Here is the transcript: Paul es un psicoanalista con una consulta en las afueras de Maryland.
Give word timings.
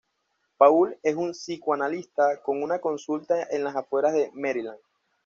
Paul 0.57 0.97
es 1.03 1.15
un 1.15 1.29
psicoanalista 1.33 2.41
con 2.41 2.63
una 2.63 2.79
consulta 2.81 3.43
en 3.51 3.63
las 3.63 3.75
afueras 3.75 4.13
de 4.13 4.31
Maryland. 4.33 4.79